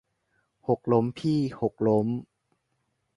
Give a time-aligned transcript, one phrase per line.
[0.67, 2.07] หกล้มพี่ หกล้ม